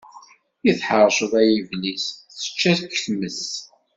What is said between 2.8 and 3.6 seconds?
k-tmes.